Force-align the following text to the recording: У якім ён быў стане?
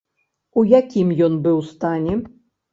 У 0.61 0.63
якім 0.79 1.13
ён 1.27 1.37
быў 1.45 1.63
стане? 1.71 2.19